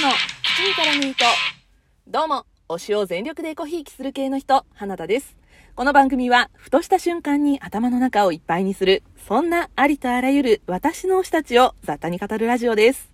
[0.00, 1.24] の口からミート。
[2.06, 5.38] どうも、推しを全力でコひいきする系の人、花田です。
[5.74, 13.10] この番組は、ふとした瞬間に頭の中をいっぱいにする、そんなありとあらゆる私の推したちを雑多に語るラジオです。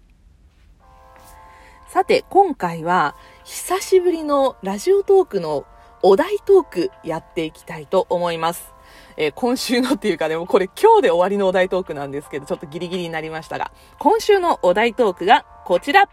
[1.88, 3.14] さて、今回は、
[3.44, 5.67] 久しぶりのラジオトークの
[6.03, 8.74] お題トークやっていきたいと思います。
[9.17, 13.71] えー、今週のっていうかでもこれ今日で終わりのお題トークなんですけど、ちょっとギリギリになりましたが、
[14.01, 16.09] 今週のお題トークがこちら。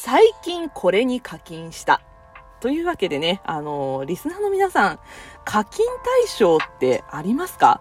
[0.00, 2.00] 最近これに課金した。
[2.60, 5.00] というわけでね、あのー、リスナーの皆さん、
[5.44, 7.80] 課金対象ってありますか？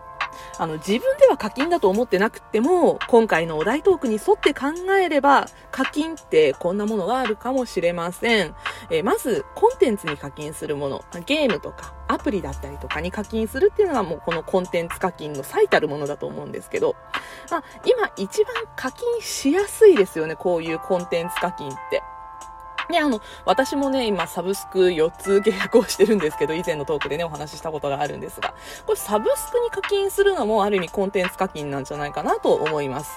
[0.58, 4.68] あの、自分では課金だと思ってなくても、今回のお題トークに沿って考
[5.00, 8.56] えれば、課金ってこんなものがあるかもしれません。
[8.90, 16.96] えー、まず、コンテンツに課金するもの、ゲームとか、アプリだったりとかに課金するっていうのがもうこのコンテンツ課金の最たるものだと思うんですけど、
[17.52, 22.02] まあ、今一番課金しやすいですよね、こういうコンテンツ課金って。
[22.90, 28.54] ね、あの、私もね、今、サブスク4つ契約をしてるんですけど、以前のトークでね、お話ししたことがあるんですが、
[28.86, 33.12] これサブスクに課金するのも、ある意味コンテンツ課金なんじゃないかなと思います。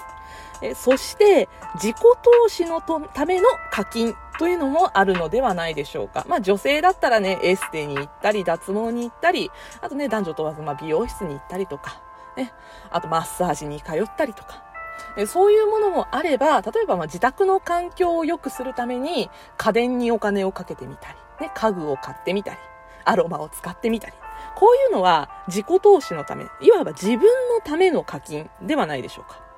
[0.61, 6.25] えそして、自己投資のための課金というのもあるのではないでしょうか。
[6.27, 12.01] まあ女性だったらね、エステに行ったり、脱毛に行ったり、あとね、男女問わず、まあ美容室に行ったりとか、
[12.37, 12.53] ね、
[12.91, 14.63] あとマッサージに通ったりとか、
[15.27, 22.57] そういうものもあれば、例えばま自宅の環境を良くするために家電にお金をかけてみたり、ね、家具を買ってみたり、
[23.05, 24.13] アロマを使ってみたり。
[24.55, 27.27] こういうのは自己投資のため、いわば自分の
[27.63, 29.50] ための課金ではないでしょうか。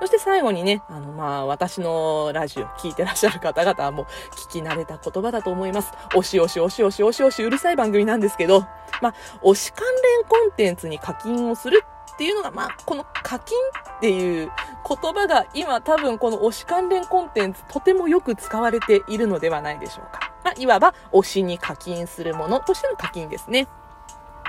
[0.00, 5.92] そして最後にね、あの、まあ、私のラジオ聞いてらっしゃる方々はもう聞き慣れた言葉だと思います。
[6.16, 8.62] おしおしおしおしおしおしうるさい番組なんですけど、
[9.02, 11.84] まあ、推し関連コンテンツに課金をする
[12.14, 13.58] っていうのが、まあ、この課金
[13.96, 14.50] っていう
[14.88, 20.32] 言葉が今多分この推し関連コンテンツとてもよく使われているのではないでしょうか。
[20.42, 23.68] まあ、いわば推しに課金するものとしての課金ですね。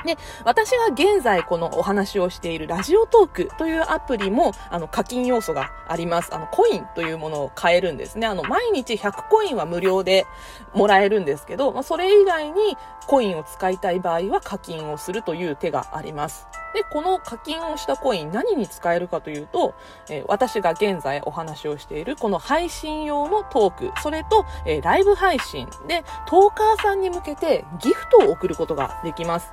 [0.05, 6.33] で、私が現在このお話をしているラジオトークというアプリも、あの、課金要素があります。
[6.33, 8.27] あの、コインというものを買えるんですね。
[8.27, 10.25] あの、毎日100コインは無料で
[10.73, 16.47] もらえるんですけど、まあ、それ以外にコインを使いたい場合は課金をするという手があります。
[16.73, 19.75] で、この課金をしたコイン何に使えるかというと、
[20.09, 29.51] えー、私が現在お話をしているこの配信用のトーク、それと、えー、ライブ配信でトーカーさんに向けてギフトを送ることができます。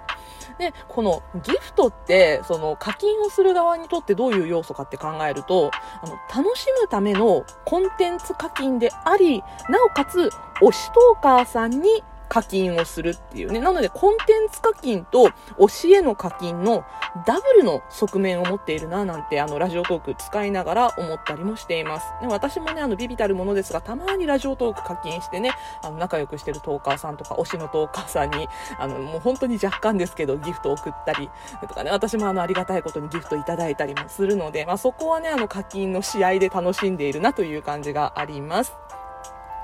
[0.58, 5.70] で、このギフトって、その課金をする側にとってどういう要素かって考えると、
[6.02, 10.30] あの、楽しむためのコンテンツ課金であり、なおかつ、
[10.60, 13.60] 推しトーカーさんに課金をするっていうね。
[13.60, 16.84] なので、コンテンツ課金と推しへの課金の
[17.26, 22.06] ダブルの側面を持っているな、なんて、あの、ラジオトーク使いながら思ったりもしています。
[22.20, 25.52] で私もね、あの、ビビたるものですが、たまにラジオトーク課金してね、
[25.82, 31.30] あの、仲良くしてるトーカーさんとか、推しのトーカーさんに、あの、もう本当に若干ですけど、ギフトを送ったり、
[31.66, 38.74] とかね、私もあの、ありがたいことにギフトいただいたりもするので、まあ、そこはね、あの、課金の試合で楽しんでいるなという感じがあります。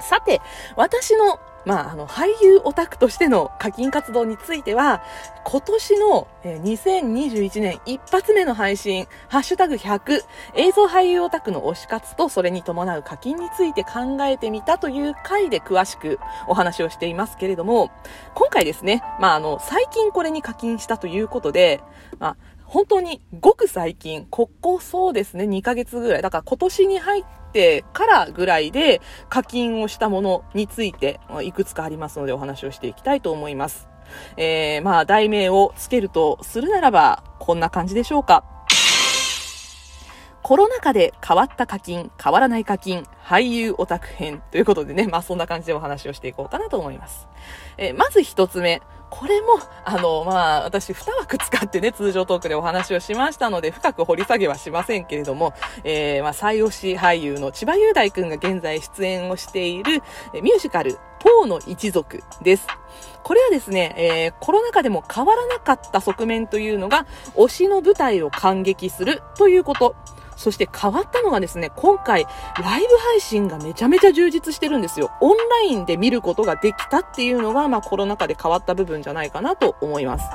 [0.00, 0.40] さて、
[0.76, 5.02] 私のまあ、あの、俳優オタクとしての課金活動については、
[5.44, 10.22] 今年の2021年一発目の配信、ハッシュタグ100、
[10.56, 17.90] 映像俳優オタクの推し活とそれに伴う課金について考えてみたという回で詳しくお話をしていますけれども、
[18.34, 21.80] 今回ですね、まあ、あの、最近これに課金したということで、
[22.18, 22.36] まあ、
[22.66, 26.22] 本当にごく最近、ここそうですね、2ヶ月ぐらい。
[26.22, 33.88] だから今年に入ってからぐらいで課金をしたものについて、いくつかありますのでお話をしていきたいと思います。
[34.36, 38.53] えー、まあ、題名をつけるとするならば、こんな感じでしょうか。
[40.44, 47.26] コロナ禍で変わった課金、変わらない課金、俳優オタク編ということでね、まあそんな感じでお話をしていこうかなと思います。
[47.78, 48.82] え、まず一つ目。
[49.08, 60.02] これも、 あの、まあ、私2枠使ってね、通常トークでお話をしましたので、深く掘り下げはしませんけれども、えー、まあ、最推し俳優の千葉雄大くんが現在出演をしている、
[60.34, 62.66] ミュージカル、ポーの一族です。
[63.22, 69.96] これはですね、えー、コロナ禍でも変わらなかった側面というのが、推しの舞台を感激するということ。
[70.36, 72.26] そして変わったのがですね、今回、
[72.62, 75.10] ライブ配信がめちゃめちゃ充実してるんですよ。
[75.20, 80.26] オンラインで見ることができたっていうのが、まあコロナ禍で変わった部分じゃないかなと思います。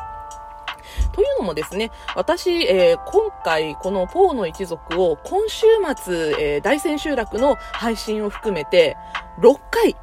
[1.12, 5.66] というのもですね、私、えー、今回このポーの一族を今週
[5.98, 8.98] 末、えー、大千秋楽の配信を含めて
[9.40, 9.96] 6回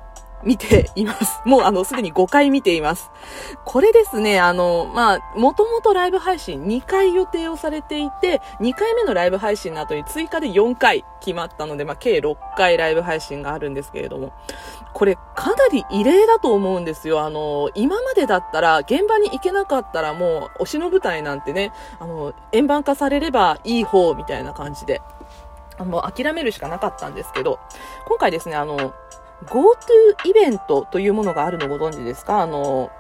[0.45, 1.41] 見ています。
[1.47, 3.11] もうあの、すでに5回見ています。
[3.65, 14.33] これですね、あの、まあ、もともとライブ配信2回予定をされていて、2回目のライブ配信の後に追加で4回決まったので、まあ、計6回ライブ配信があるんですけれども、
[14.93, 17.21] これかなり異例だと思うんですよ。
[17.21, 25.03] あの、今までだったら、現場に行けなかったらもう、推しの舞台なんてね、あの、円盤化されればいい方みたいな感じで、
[25.79, 27.59] もう諦めるしかなかったんですけど、
[28.07, 28.95] 今回ですね、あの、
[29.45, 32.41] GoTo イベントというものがあるのご存知ですか？
[32.41, 32.91] あの、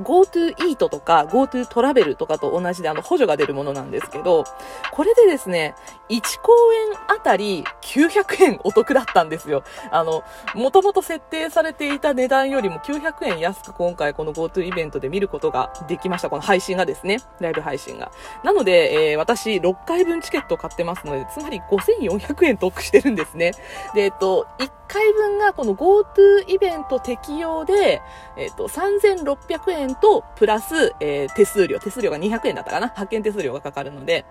[0.00, 4.44] GoTo イートとか GoTo トラベルとかと同じであの補助が出るものなんですけど、
[4.92, 5.74] これでですね、
[6.08, 9.62] 1公演あたり900円お得だったんですよ。
[9.90, 10.22] あの、
[10.54, 16.30] もともと設定されていた値段よりも900円安く今回この GoTo イベントで見ることができました。
[16.30, 18.10] この配信がですね、ライブ配信が。
[18.42, 23.52] なので、えー、私6回分チケットを買ってますので、つまり5400円得してるんですね。
[23.94, 28.02] で、えっと、1回分がこの GoTo イベント適用で、
[28.36, 31.78] えっと、3600円円と、プラス、えー、手数料。
[31.78, 34.24] 手数料が200円だったかな派遣手数料がかかるので、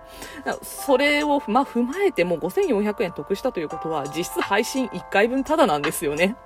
[0.62, 6.36] それを、まあ、踏まえても5400円得したということは、実質配信1回分タダなんですよね。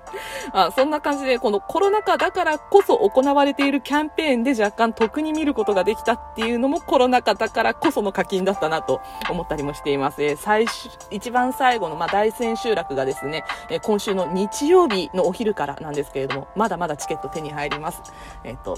[0.52, 9.00] あそんな感じで、このコロナ禍だからこそ行われているキャンペーンで若干得に見ることができたっていうのもコロナ禍だからこその課金だったなと
[9.30, 10.22] 思ったりもしています。
[10.22, 18.02] えー、最初、一番最後の、まあ、大千秋楽がですね、えー、今週の日曜日のお昼からなんですけれども、まだまだチケット手に入ります。
[18.44, 18.76] えっ、ー、と、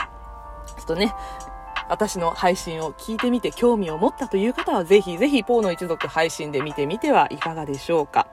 [0.76, 1.14] ちょっとね、
[1.88, 8.28] 私の配信を聞いてみて興味を持ったという方はぜひぜひポーの一族配信で見てみてはいかがでしょうか。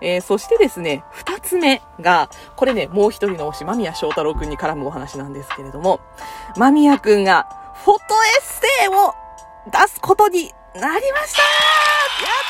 [0.00, 6.00] えー、そしてですね、二つ目が、これね、もう一人の推し、間宮祥太郎くんに絡むお話なんですけれども、
[6.56, 7.48] 間宮くんが
[7.84, 9.14] フォトエッセイを
[9.70, 11.48] 出すことになりましたや
[12.28, 12.42] っ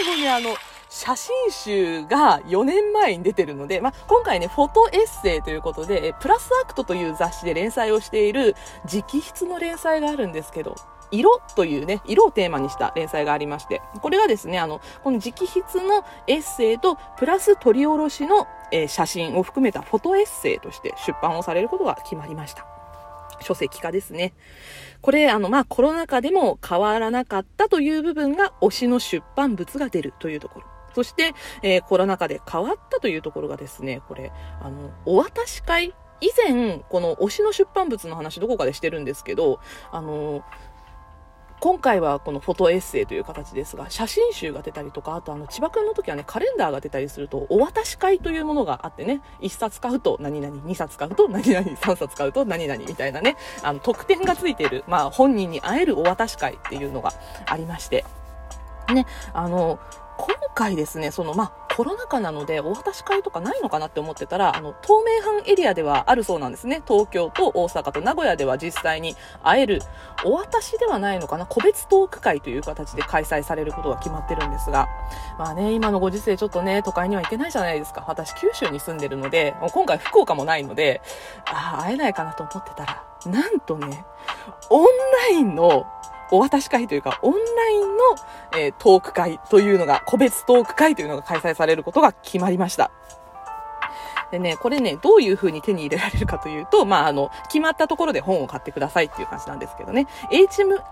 [0.00, 0.56] たーもうね、あの、
[0.94, 8.54] 写真集が4年前に出てるので、まあ、今回ね、フォトエッセイということで、プラスアクトという雑誌で連載をしている
[8.84, 10.76] 直筆の連載があるんですけど、
[11.10, 22.66] 色というね、色をテーマにした連載がありまして、これがですね、あの、この直筆のエッセイと、プラス取り下ろしの、えー、写真を含めたフォトエッセイとして出版をされることが決まりました。
[23.40, 24.34] 書籍化ですね。
[25.00, 30.71] これ、あの、まあ、コロナ禍でも変わらなかったという部分が推しの出版物が出るというところ。
[30.94, 39.60] そして、えー、コロナ禍で変わったというところがですね、これ、あの、お渡し会以前、この推しの出版物の話どこかでしてるんですけど、
[39.90, 40.44] あの、
[41.62, 57.12] 今回はこのフォトエッセイという形ですが、写真集が出たりとか、あとあの、千葉くんの時はね、カレンダーが出たりすると、お渡し会というものがあってね、1冊買うと何々、2冊買うと何々、3冊買うと何々みたいなね、あの、特典がついている、まあ、本人に会えるお渡し会っていうのが
[57.46, 58.04] ありまして、
[58.92, 59.78] ね、あの、
[60.22, 66.80] 今回ですね、その、まあ、コロナ禍なのでお渡し会とかないのかなって思ってたら、あの、東名阪エリアではあるそうなんですね。
[66.86, 69.82] 東京と大阪と名古屋では実際に会える、
[70.24, 74.86] お渡しではないのかな、個別トーク会という形で開催されることが決まってるんですが、
[75.40, 78.04] まあね、今のご時世ちょっとね、都会には行けないじゃないですか。
[78.06, 81.02] 私、九州に住んでるので、今回福岡もないので、
[81.46, 84.04] ああ、会えないかなと思ってたら、なんとね、
[84.70, 84.86] オン
[85.32, 85.86] ラインの
[86.32, 87.38] お渡し会というか、オンラ
[87.70, 88.02] インの、
[88.58, 92.90] えー、トーク会というのが、個別トーク会というのが開催されることが決まりました。
[94.32, 100.82] でね、これね、どういう風に手に入れられるかというと、まあ、あの、決まったところで本を買ってくださいっていう感じなんですけどね、HM、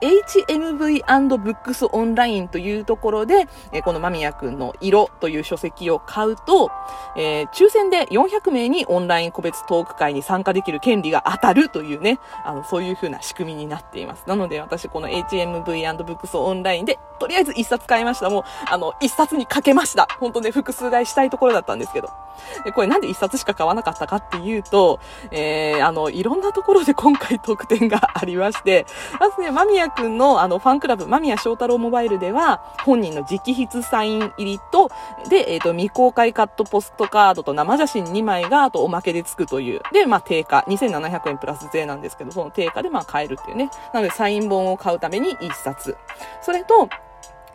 [0.53, 6.71] HMV&Books オンラインというところで、えこの間宮くんの色という書籍を買うと、
[7.17, 14.25] えー、抽選で400名にオンライン個別トーク会に参加できる権利が当たるというね、あの、そういう風な仕組みになっています。
[14.27, 18.29] なので、私この HMV&Books オンラインで、とりあえず一冊買いました。
[18.29, 20.09] もう、あの、一冊にかけました。
[20.21, 22.11] 本当ね、複数買いしたいところだったんですけど。
[22.65, 28.87] で、これなんで一冊しか買わなかったかっていうと、えー、あの、いろんなところで今回特典がありまして、
[29.19, 34.91] まずね、間宮くんのあの、ファンクラブ、間宮翔太郎モバイルでは、本人の直筆サイン入りと、
[35.29, 39.83] で、えっ、ー、と、未公開カットポストカードと生写真2枚が、あとおまけでつくという。
[39.93, 43.71] で、まあ、定価、2700円プラス税なんですけど、その定価でまあ買えるっていうね。
[43.93, 45.97] なので、サイン本を買うために1冊。
[46.43, 46.89] それと、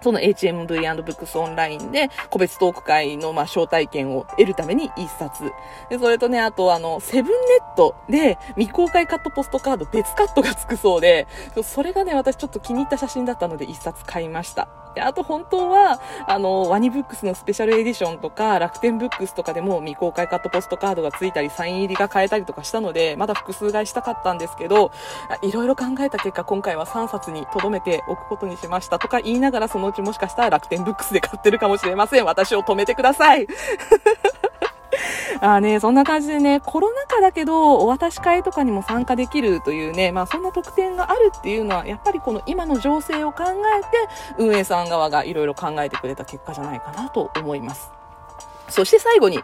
[0.02, 5.52] その HMV&Books オンラインで、個別トーク会の、まあ、招待券を得るために一冊。
[5.90, 11.28] で、それとね、あと、あの、セブンネットで未公開カットポストカード別カットがつくそうで、
[11.64, 14.85] それがね、私ちょっと気に入った写真だったので一冊買いました。
[14.96, 24.92] で、あと本当は、あの、ワニブックスのスペシャルエディションとか、楽天ブックスとかでも未公開カットポストカードがついたり、サイン入りが買えたりとかしたので、まだ複数買いしたかったんですけど、
[25.42, 32.26] いろいろ考えた結果、今回は3冊に留めておくことにしましたとか言いながら、そのうちもしかしたら楽天ブックスで買ってるかもしれません。
[32.26, 33.48] 私を止めてください。
[35.42, 43.88] あね、そんな感じでね、コロナ禍だけど、お渡し会とかにも参加できるというね、まあそんな特典があるっていうのは、やっぱりこの今の情勢を考えて、
[44.38, 47.92] 運営さん側がいろいろ考えてくれた結果じゃないかなと思います。
[48.70, 49.40] そして最後に、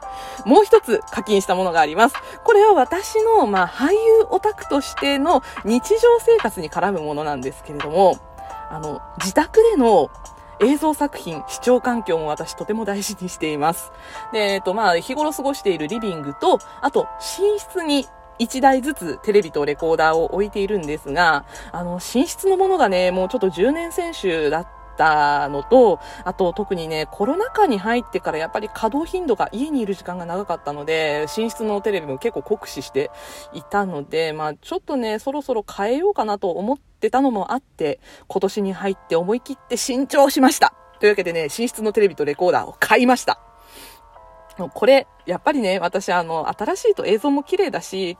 [0.45, 2.15] もう一つ課金したものがあります。
[2.43, 3.97] これは私の、まあ、俳優
[4.29, 8.17] オタクとしての日常生活に絡むものなんですけれども、
[8.69, 10.09] あの、自宅での
[10.61, 13.91] 映像作品、視聴環境も私とても大事にしています。
[14.31, 17.07] で、えっと、まあ、日頃過ごしているリビングと、あと、
[17.39, 18.07] 寝室に
[18.39, 33.11] 1台ずつテレビとレコーダーを置いているんですが、あの、寝室のものがね、もうちょっと10年選手だったたのと、あと特にね、コロナ禍に入ってからやっぱり稼働頻度が家にいる時間が長かったので、寝室のテレビも結構酷使して
[33.53, 40.73] いたので、まあちょっとね、そろそろ変えようかなと思ってたのもあって、今年に入って思い切って新調しました。
[40.99, 43.39] というわけでね、寝室のテレビとレコーダーを買いました。
[44.73, 48.17] これ、やっぱりね、私あの、新しいと映像も綺麗だし、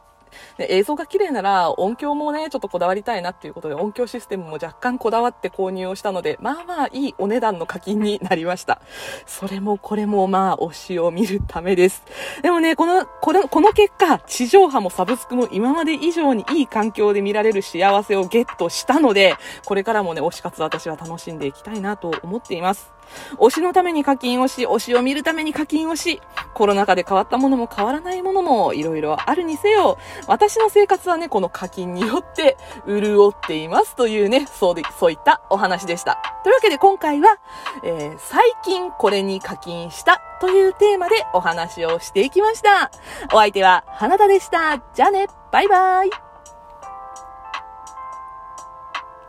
[0.58, 8.82] で映像が綺麗なら音響もね、ちょっとこだわりたいなっていうことで音響システムも若干こだわって購入をしたので、まあまあいいお値段の課金になりました。
[9.26, 12.04] それもこれもまあ推しを見るためです。
[12.42, 19.36] でもね、この、この、この結果、地上波もサブスクも今まで以上にいい環境で見られる幸せをゲットしたので、
[19.66, 22.92] これからもね、推し活私は楽しんでいきたいなと思っています。
[23.38, 26.22] 推しのために課金をし、推しを見るために課金をし、
[26.54, 36.20] コロナ禍で変わったものも変わらないものもいろいろあるにせよ、私の生活はね、この課金によって潤っていますというね、そうで、そういったお話でした。
[36.44, 37.38] というわけで今回は、
[37.84, 42.92] えー、最近これに課金したというテーマでお話をしていきました。
[43.34, 44.82] お相手は花田でした。
[44.94, 46.31] じゃあね、バイバイ。